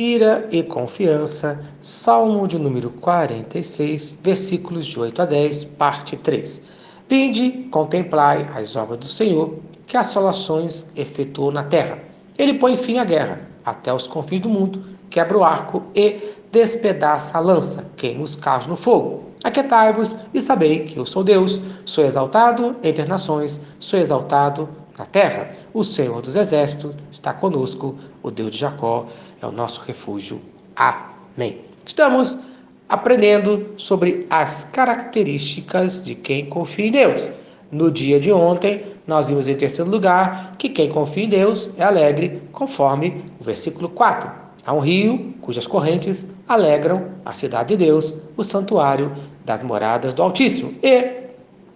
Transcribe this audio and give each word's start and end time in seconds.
ira 0.00 0.48
e 0.50 0.62
confiança, 0.62 1.60
Salmo 1.78 2.48
de 2.48 2.58
número 2.58 2.88
46, 2.88 4.16
versículos 4.22 4.86
de 4.86 4.98
8 4.98 5.20
a 5.20 5.26
10, 5.26 5.64
parte 5.64 6.16
3. 6.16 6.62
Vinde, 7.06 7.68
contemplai 7.70 8.48
as 8.54 8.76
obras 8.76 8.98
do 8.98 9.04
Senhor, 9.04 9.58
que 9.86 9.98
assolações 9.98 10.86
efetuou 10.96 11.52
na 11.52 11.64
terra. 11.64 11.98
Ele 12.38 12.54
põe 12.54 12.76
fim 12.76 12.96
à 12.96 13.04
guerra, 13.04 13.42
até 13.62 13.92
os 13.92 14.06
confins 14.06 14.40
do 14.40 14.48
mundo, 14.48 14.82
quebra 15.10 15.36
o 15.36 15.44
arco 15.44 15.82
e 15.94 16.32
despedaça 16.50 17.36
a 17.36 17.40
lança, 17.42 17.90
queima 17.98 18.24
os 18.24 18.34
carros 18.34 18.68
no 18.68 18.76
fogo. 18.76 19.24
Aquetai-vos 19.44 20.16
e 20.32 20.40
sabei 20.40 20.84
que 20.84 20.96
eu 20.98 21.04
sou 21.04 21.22
Deus, 21.22 21.60
sou 21.84 22.04
exaltado 22.06 22.74
entre 22.82 23.02
as 23.02 23.08
nações, 23.08 23.60
sou 23.78 23.98
exaltado 23.98 24.66
na 25.00 25.06
terra. 25.06 25.48
O 25.72 25.82
Senhor 25.82 26.20
dos 26.20 26.36
Exércitos 26.36 26.94
está 27.10 27.32
conosco, 27.32 27.96
o 28.22 28.30
Deus 28.30 28.50
de 28.50 28.58
Jacó 28.58 29.06
é 29.40 29.46
o 29.46 29.50
nosso 29.50 29.80
refúgio. 29.86 30.40
Amém. 30.76 31.58
Estamos 31.86 32.38
aprendendo 32.86 33.66
sobre 33.76 34.26
as 34.28 34.64
características 34.64 36.04
de 36.04 36.14
quem 36.14 36.46
confia 36.46 36.86
em 36.86 36.90
Deus. 36.90 37.28
No 37.72 37.90
dia 37.90 38.20
de 38.20 38.30
ontem, 38.30 38.84
nós 39.06 39.28
vimos 39.28 39.48
em 39.48 39.54
terceiro 39.54 39.90
lugar 39.90 40.56
que 40.58 40.68
quem 40.68 40.90
confia 40.90 41.24
em 41.24 41.28
Deus 41.28 41.70
é 41.78 41.84
alegre, 41.84 42.42
conforme 42.52 43.24
o 43.40 43.44
versículo 43.44 43.88
4. 43.88 44.30
Há 44.66 44.74
um 44.74 44.80
rio 44.80 45.32
cujas 45.40 45.66
correntes 45.66 46.26
alegram 46.46 47.06
a 47.24 47.32
cidade 47.32 47.70
de 47.70 47.84
Deus, 47.84 48.18
o 48.36 48.44
santuário 48.44 49.16
das 49.44 49.62
moradas 49.62 50.12
do 50.12 50.22
Altíssimo. 50.22 50.74
E, 50.82 51.20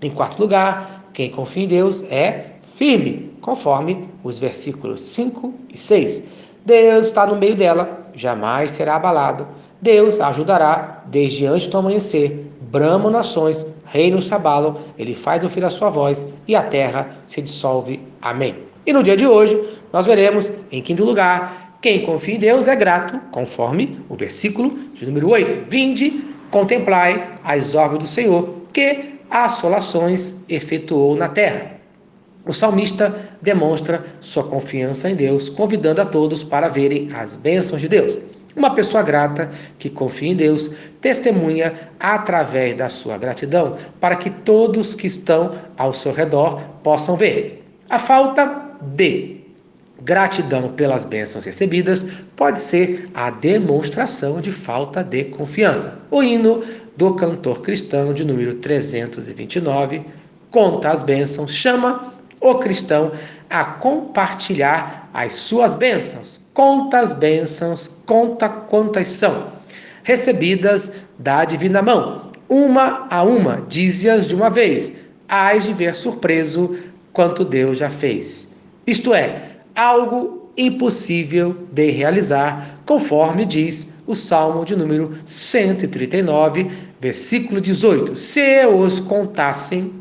em 0.00 0.10
quarto 0.10 0.38
lugar, 0.38 1.04
quem 1.12 1.30
confia 1.30 1.64
em 1.64 1.68
Deus 1.68 2.02
é 2.04 2.57
firme, 2.78 3.32
conforme 3.40 4.08
os 4.22 4.38
versículos 4.38 5.00
5 5.00 5.52
e 5.74 5.76
6. 5.76 6.22
Deus 6.64 7.06
está 7.06 7.26
no 7.26 7.34
meio 7.34 7.56
dela, 7.56 8.06
jamais 8.14 8.70
será 8.70 8.94
abalado. 8.94 9.48
Deus 9.82 10.20
a 10.20 10.28
ajudará 10.28 11.02
desde 11.06 11.44
antes 11.44 11.66
do 11.66 11.76
amanhecer. 11.76 12.46
Bramo 12.70 13.10
nações, 13.10 13.66
reinos 13.84 14.28
se 14.28 14.34
abalam, 14.34 14.76
ele 14.96 15.12
faz 15.12 15.42
ouvir 15.42 15.64
a 15.64 15.70
sua 15.70 15.90
voz 15.90 16.24
e 16.46 16.54
a 16.54 16.62
terra 16.62 17.10
se 17.26 17.42
dissolve. 17.42 18.00
Amém. 18.22 18.54
E 18.86 18.92
no 18.92 19.02
dia 19.02 19.16
de 19.16 19.26
hoje, 19.26 19.60
nós 19.92 20.06
veremos, 20.06 20.48
em 20.70 20.80
quinto 20.80 21.04
lugar, 21.04 21.74
quem 21.82 22.02
confia 22.04 22.36
em 22.36 22.38
Deus 22.38 22.68
é 22.68 22.76
grato, 22.76 23.18
conforme 23.32 23.98
o 24.08 24.14
versículo 24.14 24.70
de 24.94 25.04
número 25.04 25.30
8. 25.30 25.68
Vinde, 25.68 26.22
contemplai 26.52 27.28
as 27.42 27.74
obras 27.74 27.98
do 27.98 28.06
Senhor, 28.06 28.48
que 28.72 29.18
assolações 29.30 30.36
efetuou 30.48 31.16
na 31.16 31.28
terra. 31.28 31.77
O 32.48 32.54
salmista 32.54 33.14
demonstra 33.42 34.02
sua 34.20 34.42
confiança 34.42 35.10
em 35.10 35.14
Deus, 35.14 35.50
convidando 35.50 36.00
a 36.00 36.06
todos 36.06 36.42
para 36.42 36.66
verem 36.66 37.10
as 37.14 37.36
bênçãos 37.36 37.82
de 37.82 37.88
Deus. 37.88 38.16
Uma 38.56 38.74
pessoa 38.74 39.02
grata 39.02 39.50
que 39.78 39.90
confia 39.90 40.30
em 40.30 40.34
Deus 40.34 40.70
testemunha 40.98 41.74
através 42.00 42.74
da 42.74 42.88
sua 42.88 43.18
gratidão 43.18 43.76
para 44.00 44.16
que 44.16 44.30
todos 44.30 44.94
que 44.94 45.06
estão 45.06 45.56
ao 45.76 45.92
seu 45.92 46.10
redor 46.10 46.58
possam 46.82 47.16
ver. 47.16 47.62
A 47.90 47.98
falta 47.98 48.74
de 48.96 49.42
gratidão 50.02 50.70
pelas 50.70 51.04
bênçãos 51.04 51.44
recebidas 51.44 52.06
pode 52.34 52.62
ser 52.62 53.10
a 53.12 53.28
demonstração 53.28 54.40
de 54.40 54.50
falta 54.50 55.04
de 55.04 55.24
confiança. 55.24 55.98
O 56.10 56.22
hino 56.22 56.64
do 56.96 57.12
cantor 57.12 57.60
cristão 57.60 58.14
de 58.14 58.24
número 58.24 58.54
329 58.54 60.00
conta 60.50 60.88
as 60.88 61.02
bênçãos, 61.02 61.52
chama 61.52 62.16
o 62.40 62.54
cristão 62.56 63.12
a 63.50 63.64
compartilhar 63.64 65.10
as 65.12 65.34
suas 65.34 65.74
bênçãos. 65.74 66.40
Conta 66.54 66.98
as 66.98 67.12
bênçãos, 67.12 67.90
conta 68.04 68.48
quantas 68.48 69.08
são, 69.08 69.52
recebidas 70.02 70.90
da 71.18 71.44
divina 71.44 71.80
mão, 71.80 72.32
uma 72.48 73.06
a 73.10 73.22
uma, 73.22 73.64
dize-as 73.68 74.26
de 74.26 74.34
uma 74.34 74.50
vez, 74.50 74.92
hás 75.28 75.64
de 75.64 75.72
ver 75.72 75.94
surpreso 75.94 76.76
quanto 77.12 77.44
Deus 77.44 77.78
já 77.78 77.90
fez. 77.90 78.48
Isto 78.86 79.14
é, 79.14 79.42
algo 79.74 80.50
impossível 80.56 81.56
de 81.70 81.90
realizar, 81.90 82.80
conforme 82.84 83.44
diz 83.44 83.92
o 84.06 84.14
Salmo 84.14 84.64
de 84.64 84.74
número 84.74 85.16
139, 85.26 86.70
versículo 87.00 87.60
18. 87.60 88.16
Se 88.16 88.66
os 88.66 88.98
contassem, 88.98 89.92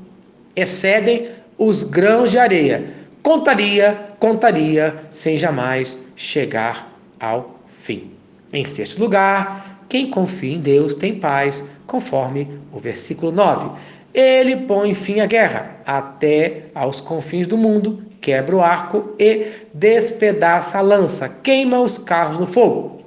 excedem 0.55 1.27
os 1.57 1.83
grãos 1.83 2.31
de 2.31 2.37
areia. 2.37 2.93
Contaria, 3.23 4.07
contaria, 4.19 4.95
sem 5.09 5.37
jamais 5.37 5.97
chegar 6.15 6.91
ao 7.19 7.59
fim. 7.65 8.11
Em 8.53 8.63
sexto 8.63 8.99
lugar, 8.99 9.83
quem 9.89 10.09
confia 10.09 10.55
em 10.55 10.59
Deus 10.59 10.95
tem 10.95 11.19
paz, 11.19 11.63
conforme 11.85 12.47
o 12.71 12.79
versículo 12.79 13.31
9. 13.31 13.71
Ele 14.13 14.57
põe 14.57 14.93
fim 14.93 15.19
à 15.19 15.25
guerra 15.25 15.77
até 15.85 16.65
aos 16.73 17.01
confins 17.01 17.47
do 17.47 17.57
mundo, 17.57 18.03
quebra 18.21 18.55
o 18.55 18.61
arco 18.61 19.13
e 19.19 19.47
despedaça 19.73 20.77
a 20.77 20.81
lança, 20.81 21.29
queima 21.29 21.79
os 21.79 21.97
carros 21.97 22.39
no 22.39 22.47
fogo. 22.47 23.01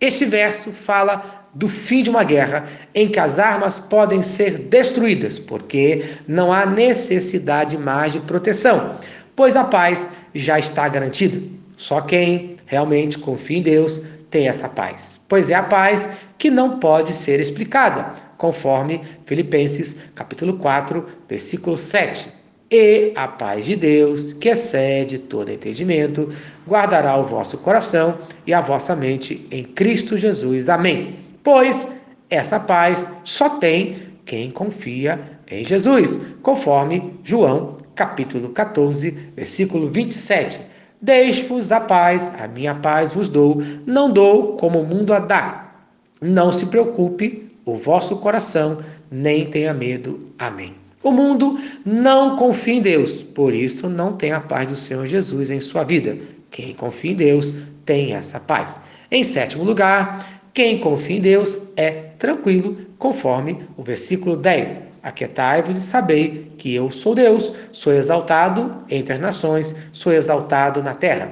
Este 0.00 0.24
verso 0.24 0.72
fala 0.72 1.45
do 1.56 1.68
fim 1.68 2.02
de 2.02 2.10
uma 2.10 2.22
guerra 2.22 2.66
em 2.94 3.08
que 3.08 3.18
as 3.18 3.38
armas 3.38 3.78
podem 3.78 4.20
ser 4.20 4.58
destruídas, 4.58 5.38
porque 5.38 6.04
não 6.28 6.52
há 6.52 6.66
necessidade 6.66 7.78
mais 7.78 8.12
de 8.12 8.20
proteção, 8.20 8.96
pois 9.34 9.56
a 9.56 9.64
paz 9.64 10.08
já 10.34 10.58
está 10.58 10.86
garantida. 10.86 11.40
Só 11.76 12.02
quem 12.02 12.56
realmente 12.66 13.18
confia 13.18 13.58
em 13.58 13.62
Deus 13.62 14.02
tem 14.28 14.48
essa 14.48 14.68
paz, 14.68 15.18
pois 15.28 15.48
é 15.48 15.54
a 15.54 15.62
paz 15.62 16.10
que 16.36 16.50
não 16.50 16.78
pode 16.78 17.12
ser 17.12 17.40
explicada, 17.40 18.14
conforme 18.36 19.00
Filipenses 19.24 19.96
capítulo 20.14 20.58
4, 20.58 21.06
versículo 21.26 21.76
7. 21.76 22.28
E 22.70 23.12
a 23.14 23.28
paz 23.28 23.64
de 23.64 23.76
Deus, 23.76 24.34
que 24.34 24.48
excede 24.50 25.18
todo 25.18 25.52
entendimento, 25.52 26.28
guardará 26.68 27.16
o 27.16 27.24
vosso 27.24 27.56
coração 27.58 28.18
e 28.46 28.52
a 28.52 28.60
vossa 28.60 28.94
mente 28.94 29.46
em 29.50 29.62
Cristo 29.62 30.18
Jesus. 30.18 30.68
Amém 30.68 31.25
pois 31.46 31.86
essa 32.28 32.58
paz 32.58 33.06
só 33.22 33.48
tem 33.48 33.96
quem 34.24 34.50
confia 34.50 35.38
em 35.48 35.64
Jesus, 35.64 36.18
conforme 36.42 37.14
João 37.22 37.76
capítulo 37.94 38.48
14, 38.48 39.10
versículo 39.36 39.86
27. 39.86 40.60
Deixe-vos 41.00 41.70
a 41.70 41.78
paz, 41.78 42.32
a 42.40 42.48
minha 42.48 42.74
paz 42.74 43.12
vos 43.12 43.28
dou, 43.28 43.62
não 43.86 44.10
dou 44.10 44.56
como 44.56 44.80
o 44.80 44.84
mundo 44.84 45.14
a 45.14 45.20
dá. 45.20 45.72
Não 46.20 46.50
se 46.50 46.66
preocupe 46.66 47.48
o 47.64 47.76
vosso 47.76 48.16
coração, 48.16 48.78
nem 49.08 49.46
tenha 49.46 49.72
medo. 49.72 50.32
Amém. 50.40 50.74
O 51.00 51.12
mundo 51.12 51.60
não 51.84 52.34
confia 52.34 52.74
em 52.74 52.82
Deus, 52.82 53.22
por 53.22 53.54
isso 53.54 53.88
não 53.88 54.14
tem 54.14 54.32
a 54.32 54.40
paz 54.40 54.66
do 54.66 54.74
Senhor 54.74 55.06
Jesus 55.06 55.52
em 55.52 55.60
sua 55.60 55.84
vida. 55.84 56.18
Quem 56.50 56.74
confia 56.74 57.12
em 57.12 57.14
Deus 57.14 57.54
tem 57.84 58.14
essa 58.14 58.40
paz. 58.40 58.80
Em 59.12 59.22
sétimo 59.22 59.62
lugar, 59.62 60.36
quem 60.56 60.78
confia 60.78 61.18
em 61.18 61.20
Deus 61.20 61.60
é 61.76 61.90
tranquilo, 62.18 62.78
conforme 62.98 63.68
o 63.76 63.82
versículo 63.82 64.34
10. 64.34 64.78
Aquietai-vos 65.02 65.76
e 65.76 65.80
sabei 65.82 66.50
que 66.56 66.74
eu 66.74 66.88
sou 66.90 67.14
Deus, 67.14 67.52
sou 67.72 67.92
exaltado 67.92 68.74
entre 68.88 69.12
as 69.12 69.20
nações, 69.20 69.76
sou 69.92 70.14
exaltado 70.14 70.82
na 70.82 70.94
terra. 70.94 71.30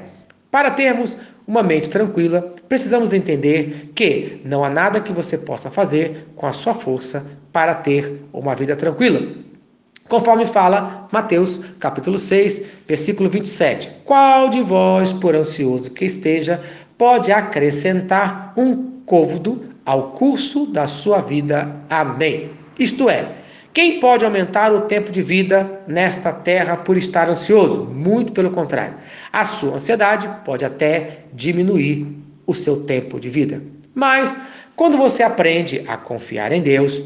Para 0.51 0.73
termos 0.73 1.17
uma 1.47 1.63
mente 1.63 1.89
tranquila, 1.89 2.55
precisamos 2.69 3.15
entender 3.15 3.93
que 3.95 4.43
não 4.45 4.63
há 4.63 4.69
nada 4.69 5.01
que 5.01 5.11
você 5.11 5.39
possa 5.39 5.71
fazer 5.71 6.29
com 6.37 6.47
a 6.47 6.53
sua 6.53 6.75
força 6.75 7.25
para 7.51 7.75
ter 7.75 8.21
uma 8.31 8.55
vida 8.55 8.77
tranquila. 8.77 9.23
Conforme 10.07 10.45
fala 10.45 11.09
Mateus, 11.11 11.63
capítulo 11.81 12.19
6, 12.19 12.63
versículo 12.87 13.31
27. 13.31 13.91
Qual 14.05 14.51
de 14.51 14.61
vós, 14.61 15.15
por 15.15 15.35
ansioso 15.35 15.91
que 15.93 16.05
esteja, 16.05 16.61
pode 16.99 17.33
acrescentar 17.33 18.53
um 18.55 18.94
côvodo 19.07 19.69
ao 19.85 20.13
curso 20.13 20.67
da 20.67 20.87
sua 20.87 21.21
vida. 21.21 21.75
Amém. 21.89 22.51
Isto 22.79 23.09
é, 23.09 23.29
quem 23.75 23.99
pode 23.99 24.25
aumentar 24.25 24.73
o 24.73 24.83
tempo 24.83 25.11
de 25.11 25.21
vida 25.21 25.83
nesta 25.89 26.33
terra 26.33 26.77
por 26.77 26.97
estar 26.97 27.29
ansioso? 27.29 27.83
Muito 27.85 28.33
pelo 28.33 28.53
contrário. 28.53 28.95
A 29.33 29.45
sua 29.45 29.75
ansiedade 29.75 30.31
pode 30.45 30.65
até 30.65 31.25
diminuir 31.33 32.07
o 32.47 32.55
seu 32.55 32.85
tempo 32.85 33.19
de 33.19 33.29
vida. 33.29 33.61
Mas 33.93 34.39
quando 34.77 34.97
você 34.97 35.25
aprende 35.25 35.85
a 35.89 35.97
confiar 35.97 36.53
em 36.53 36.63
Deus, 36.63 37.03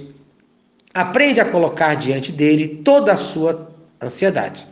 aprende 0.92 1.40
a 1.40 1.44
colocar 1.46 1.94
diante 1.94 2.32
dele 2.32 2.82
toda 2.84 3.14
a 3.14 3.16
sua 3.16 3.70
ansiedade. 4.02 4.66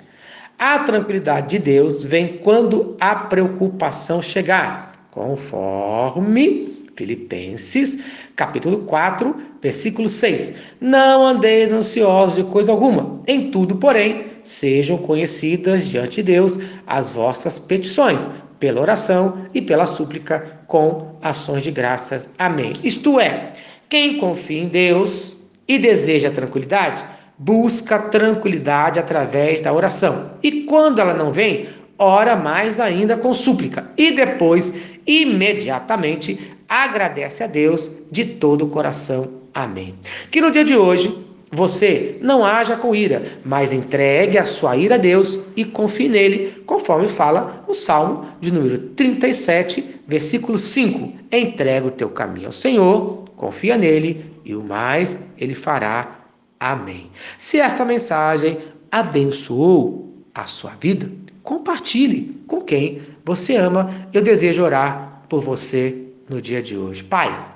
A 0.59 0.81
tranquilidade 0.81 1.49
de 1.49 1.59
Deus 1.59 2.05
vem 2.05 2.39
quando 2.39 2.95
a 3.01 3.15
preocupação 3.15 4.21
chegar, 4.21 4.93
conforme 5.11 6.76
Filipenses, 6.97 7.99
capítulo 8.35 8.79
4, 8.79 9.35
versículo 9.61 10.09
6. 10.09 10.55
Não 10.81 11.25
andeis 11.25 11.71
ansiosos 11.71 12.37
de 12.37 12.45
coisa 12.45 12.73
alguma, 12.73 13.21
em 13.27 13.51
tudo, 13.51 13.77
porém, 13.77 14.25
sejam 14.43 14.97
conhecidas 14.97 15.89
diante 15.89 16.17
de 16.17 16.33
Deus 16.33 16.59
as 16.87 17.13
vossas 17.13 17.59
petições, 17.59 18.29
pela 18.59 18.81
oração 18.81 19.47
e 19.53 19.61
pela 19.61 19.87
súplica 19.87 20.61
com 20.67 21.17
ações 21.23 21.63
de 21.63 21.71
graças. 21.71 22.29
Amém. 22.39 22.73
Isto 22.83 23.21
é, 23.21 23.53
quem 23.89 24.19
confia 24.19 24.63
em 24.63 24.69
Deus 24.69 25.37
e 25.69 25.79
deseja 25.79 26.31
tranquilidade, 26.31 27.05
busca 27.39 27.99
tranquilidade 27.99 28.99
através 28.99 29.61
da 29.61 29.73
oração. 29.73 30.33
E 30.43 30.63
quando 30.63 31.01
ela 31.01 31.13
não 31.13 31.33
vem, 31.33 31.67
ora 31.99 32.37
mais 32.37 32.81
ainda 32.81 33.17
com 33.17 33.35
súplica. 33.35 33.91
E 33.97 34.13
depois, 34.13 34.73
imediatamente, 35.07 36.56
agradece 36.69 37.45
a 37.45 37.47
Deus 37.47 37.91
de 38.11 38.25
todo 38.25 38.65
o 38.65 38.69
coração. 38.69 39.29
Amém. 39.55 39.95
Que 40.31 40.41
no 40.41 40.51
dia 40.51 40.65
de 40.65 40.77
hoje 40.77 41.27
você 41.51 42.19
não 42.21 42.45
haja 42.45 42.77
com 42.77 42.95
ira, 42.95 43.23
mas 43.45 43.73
entregue 43.73 44.37
a 44.37 44.45
sua 44.45 44.77
ira 44.77 44.97
a 44.97 44.99
Deus 44.99 45.41
e 45.55 45.65
confie 45.65 46.09
nele, 46.09 46.63
conforme 46.67 47.09
fala 47.09 47.65
o 47.69 47.73
Salmo 47.73 48.27
de 48.41 48.53
número 48.53 48.79
37, 48.79 50.01
versículo 50.07 50.59
5. 50.59 51.13
Entrega 51.33 51.87
o 51.87 51.91
teu 51.91 52.11
caminho 52.11 52.47
ao 52.47 52.53
Senhor, 52.53 53.25
confia 53.37 53.79
nele 53.79 54.25
e 54.45 54.55
o 54.55 54.63
mais 54.63 55.19
ele 55.39 55.55
fará. 55.55 56.21
Amém. 56.59 57.11
Se 57.39 57.61
esta 57.61 57.85
mensagem 57.85 58.59
abençoou 58.91 60.15
a 60.35 60.47
sua 60.47 60.73
vida, 60.81 61.11
compartilhe 61.43 62.41
com 62.47 62.61
quem 62.61 63.01
você 63.25 63.57
ama. 63.57 63.91
Eu 64.13 64.21
desejo 64.21 64.63
orar 64.63 65.23
por 65.29 65.41
você 65.41 66.06
no 66.29 66.41
dia 66.41 66.63
de 66.63 66.77
hoje. 66.77 67.05
Pai, 67.05 67.55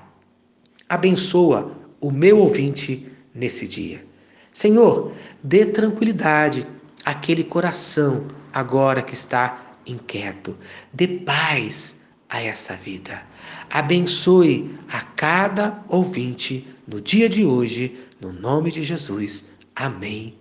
abençoa 0.89 1.73
o 2.01 2.11
meu 2.11 2.39
ouvinte 2.39 3.07
nesse 3.35 3.67
dia. 3.67 4.05
Senhor, 4.53 5.13
dê 5.43 5.67
tranquilidade 5.67 6.67
àquele 7.05 7.45
coração 7.45 8.27
agora 8.53 9.03
que 9.03 9.15
está 9.15 9.77
inquieto. 9.87 10.57
Dê 10.93 11.07
paz 11.07 12.05
a 12.29 12.43
essa 12.43 12.75
vida. 12.77 13.23
Abençoe 13.71 14.75
a 14.89 15.03
cada 15.03 15.83
ouvinte 15.89 16.67
no 16.87 17.01
dia 17.01 17.29
de 17.29 17.45
hoje, 17.45 17.97
no 18.21 18.33
nome 18.33 18.71
de 18.71 18.83
Jesus. 18.83 19.47
Amém 19.75 20.41